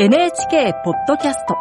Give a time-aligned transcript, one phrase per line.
[0.00, 1.56] NHK ポッドキャスト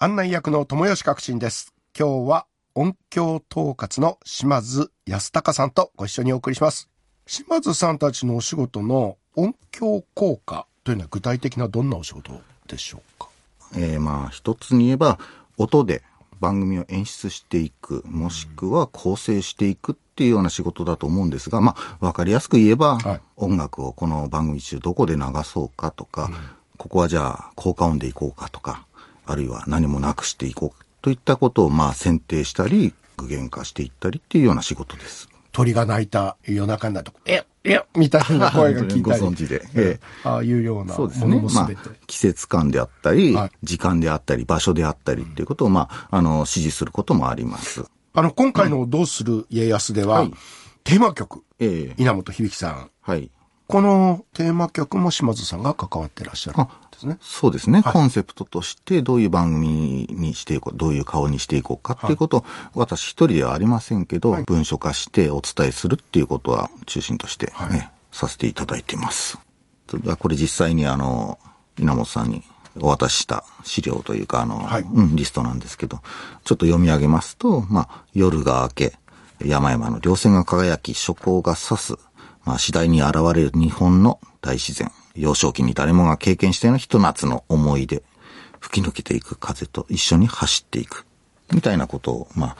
[0.00, 1.72] 案内役の友吉革新です。
[1.96, 6.88] 今日は音響統括の島津康隆さんとご一緒にお送りします。
[7.28, 12.32] 島津さんたちのお仕事の音響効果というのは具体的などんなお仕事
[12.66, 13.28] でしょうか？
[13.76, 15.20] えーまあ一つに言えば
[15.56, 16.02] 音で
[16.40, 26.28] 番組を演出していくもしくは構成していくっていうような仕事だと思うんですがまあわかりやすく言えば、はい音楽をこの番組中どこで流そうかとか、
[26.76, 28.84] ここはじゃあ効果音でいこうかとか
[29.26, 35.28] あるいは何もなくしていこうといったことをまあ選定したり具現化していったりっていうような仕事です。
[35.52, 39.02] 鳥が鳴いた夜中になると、ええみたいな声が聞いたり。
[39.02, 41.40] ご存知でええああいうようなそうですね。
[41.54, 41.70] まあ
[42.08, 47.84] 季節感であったり、はい時間であったり、場所であったりっていうことを、まあ、あの、指示することもあります。
[48.18, 50.32] あの、今回のどうする家康では、はい
[50.84, 52.90] テーマ曲、ええ稲本響さん。
[53.02, 53.30] はい。
[53.66, 57.18] このテーマ曲も島津さんが関わってらっしゃるんですね。
[57.20, 69.38] そうですね、はいコンセプトとしてどういう番組にしていこう、どういう顔にしていこうかっていうことを、私一人ではありませんけど、はい文書化してお伝えするっていうことは中心として、はいねさせていただいています。
[69.90, 71.38] それではこれ実際にあの、
[71.78, 72.42] 稲本さんに
[72.80, 76.00] お渡しした資料というか、あの、はいうん、リストなんですけど、
[76.44, 78.98] ちょっと読み上げますと、まあ、夜が明け、
[79.44, 81.94] 山々の稜線が輝き、初光が差す、
[82.44, 84.90] まあ、次第に現れる日本の大自然。
[85.14, 88.02] 幼少期に誰もが経験したようなひと夏の思い出。
[88.60, 91.06] 吹き抜けていく風と一緒に走っていく。
[91.52, 92.56] みたいなことを、まあ、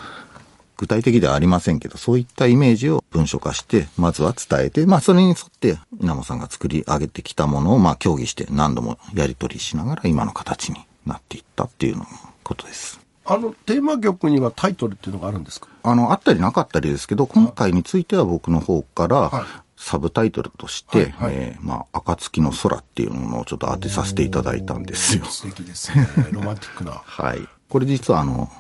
[0.78, 12.06] 具体的ではありませんけど、そういったイメージを文書化して、まずは伝えて、まあ、それに沿って、稲本さんが作り上げてきたものを、まあ、協議して何度もやり取りしながら今の形になっていったっていうの
[12.44, 13.00] ことです。
[13.26, 15.68] あの、テーマ曲にはタイトルっていうのがあるんですか？
[15.82, 19.44] あの、あったりなかったりですけど、今回については僕の方からはい、
[19.76, 25.24] サブタイトルとして、はいはいえーまあ、暁の空っていうものをちょっと当てさせていただいたんですよ。
[25.26, 26.08] 素敵ですね。
[26.32, 26.92] ロマンティックな。
[27.04, 27.41] はい。
[27.69, 28.50] これ実はあの、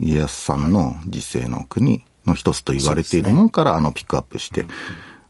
[0.00, 4.66] 家康さんの時世の国の一つと言われているものから、あの、ピックアップして、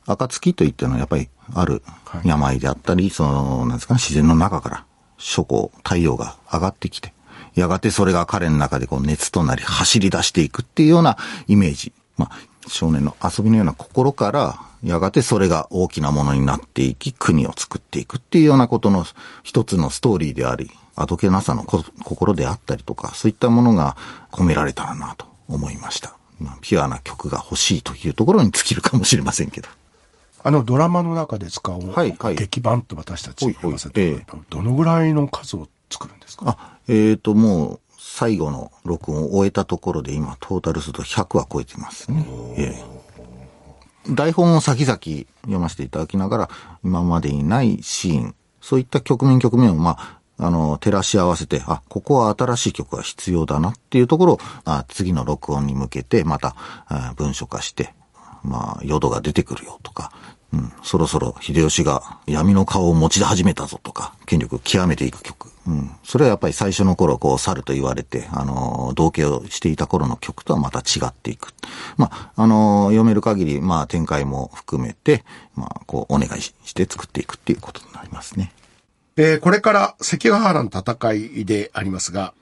[0.07, 1.83] 暁といってのはやっぱりある
[2.25, 4.87] 病であったり、その、なんですかね、自然の中から
[5.17, 7.13] 初光、太陽が上がってきて、
[7.55, 11.93] やがてそれが彼の中でこう熱となり走り出していくっていうようなイメージ。
[12.17, 19.05] まあ、少年の遊びのような心から、やがてそれが大きなものになっていき、国を作っていくっていうようなことの
[19.43, 23.97] 一つのストーリーであり、あどけなさのこ心であったりとか、そういったものが
[24.31, 26.15] 込められたらなと思いました。
[26.41, 29.69] まあ、ピュアな曲が欲しいというところに尽きるかもしれませんけど。
[30.45, 36.57] あの、ドラマの中で使う、はいはい劇版と私たちほいほい言わせてどのぐらいの数を作るんですか？
[36.57, 37.81] あ、えーと、もう、
[38.11, 42.27] 最後の録音を終えたところで今、トータルすると100は超えてますね。
[42.57, 42.99] ええ
[44.11, 44.99] 台本を先々
[45.43, 46.51] 読ませていただきながら、
[46.83, 57.93] 今までにないシーン、そういった局面局面を、まあ、あの、照らし合わせて、あ、ここは新しい曲が必要だなっていうところを、あ次の録音に向けて、また、あ文書化して、
[58.43, 60.11] まあ、淀が出てくるよとか、
[60.55, 65.51] うん、そろそろ秀吉が闇の顔を持ち始めたぞとか、権力を極めていく曲。
[65.69, 71.53] うん、それはやっぱり最初の頃、こう、猿と言われて、あの、同型をしていた頃の曲とはまた違っていく。
[71.99, 75.25] まあ、あの、読める限り、まあ、展開も含めて、
[75.55, 78.51] まあ、こう、お願いして作っていくっていうことになりますね。
[79.19, 82.33] えーこれから関ヶ原の戦いでありますが、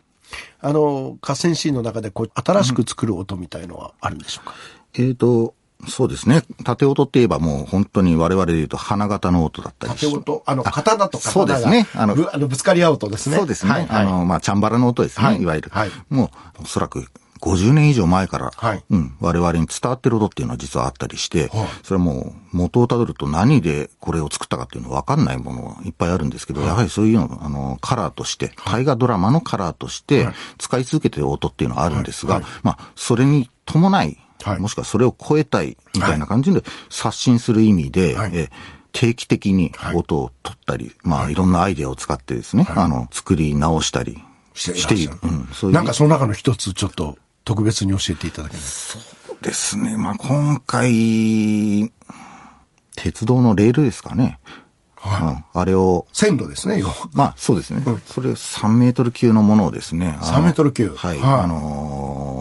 [0.60, 4.54] あの、河川シーンの中でこう、新しく作る音みたいのはあるんでしょうか、
[4.94, 5.54] えーと、
[5.88, 6.42] そうですね。
[6.64, 13.36] 縦音って言えばもう本当に我々で言うと花形の音だったり縦音、あの、刀と刀そうですねああののぶあのぶつかり合う音ですね。
[13.36, 13.72] そうですね。
[13.72, 15.26] はい、はいあの、まあ、チャンバラの音ですね。
[15.26, 15.70] はいい、わゆる。
[15.70, 17.06] はいもう、おそらく
[17.40, 30.28] 50年以上前から、はいうん、我々に伝わってる音っていうのは実はあったりして、はいそれはもう元をたどると何でこれを作ったかっていうの分かんないものがいっぱいあるんですけど、やはりそういうの、あの、カラーとして、大河ドラマのカラーとして
[30.58, 34.18] 使い続けてる音っていうのはあるんですが、はいはいまあ、それに伴い、
[34.50, 34.60] はい。
[34.60, 38.30] もしくはそれを超えたいみたいな感じで刷新する意味で、はい。
[38.34, 38.50] え
[38.92, 39.96] 定期的にはい。
[39.96, 41.34] 音を取ったり、まあ、い。
[41.34, 44.22] ろんなアイデアを使ってですね、あの、作り直したり
[44.54, 45.12] している。
[45.22, 45.74] うん、そういう。
[45.76, 48.96] なんかその中の一つちょっと特別に教えていただけます？
[49.42, 49.98] ですね。
[49.98, 51.92] まあ、今回、
[52.96, 54.38] 鉄道のレールですかね。
[54.96, 55.22] はい。
[55.22, 56.94] うん、あれを、鮮度ですね、要は。
[57.12, 57.82] まあ、そうですね。
[58.06, 60.16] それ3メートル級のものをですね。
[60.22, 60.88] あの3メートル級。
[60.94, 61.18] はい。
[61.18, 61.40] はい。
[61.42, 62.35] あのー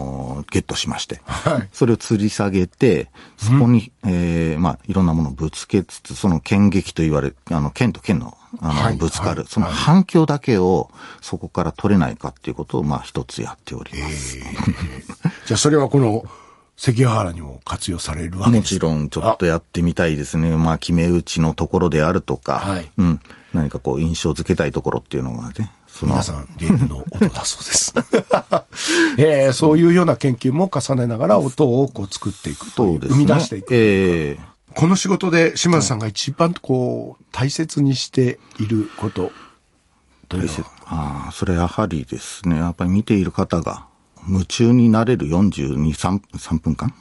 [0.50, 1.20] ゲットしまして。
[1.24, 1.68] はい。
[1.72, 9.46] それを吊り下げて、そこに、ええまあ、いろんなものをぶつけつつ、その剣撃と言われる、あの、剣と剣の、あの、はいぶつかる、はい。
[9.48, 10.90] その反響だけを、
[11.20, 14.38] そこから取れないかっていうことを、まあ、一つやっております。
[14.38, 16.24] じゃあそれはこの
[16.76, 18.74] 関ヶ原にも活用されるわけです。
[18.74, 20.54] もちろん、ちょっとやってみたいですね。
[20.56, 23.20] まあ、決め打ちのところであるとか、はいうん。
[23.54, 27.94] 何かこう、印象付けたいところっていうのがね、その皆、さん、ゲームの音だそうです。
[29.16, 33.08] えーそういうような研究も重ねながら音をこう作っていくという、ね。
[33.08, 33.74] 生み出していく。
[33.74, 39.32] ええこの仕事で島津さんが一番こう、大切にしていること
[40.28, 43.86] というのは、ああ、それやはりですね、やっぱり見ている方が
[44.28, 46.94] 夢中になれる42、3, 3分間、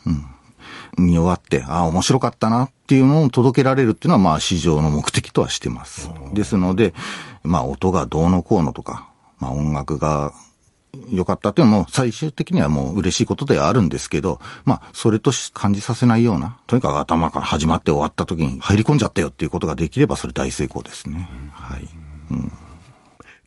[0.98, 6.10] うん、に終わって、ああ、面白かったなっていうのを届けられるっていうのは、まあ、市場の目的とはしてます。
[6.34, 6.94] ですので、
[7.44, 10.34] まあ、音がどうのこうのとか、まあ、音楽が
[11.10, 21.30] 良かったっていうのも最終的にはもう嬉しいことではあるんですけど、まあ、それとし感じさせないような、とにかく頭から始まって終わった時に入り込んじゃったよっていうことができれば、それ大成功ですね。
[21.52, 21.88] はい。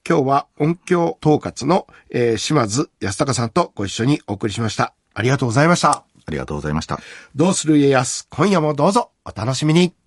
[0.08, 4.94] 今日は音響統括の、えー島津康隆さんとご一緒にお送りしました。
[5.12, 5.90] ありがとうございました。
[5.90, 6.99] ありがとうございました。
[7.34, 9.97] どうする家康、今夜もどうぞお楽しみに。